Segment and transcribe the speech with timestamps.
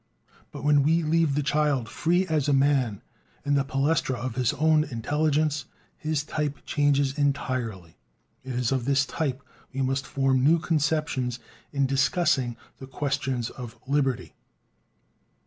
[0.51, 3.03] But when we leave the child "free as a man"
[3.45, 7.97] in the palestra of his own intelligence, his type changes entirely.
[8.43, 11.37] It is of this type we must form new conceptions
[11.71, 14.33] in discussing the question of "liberty."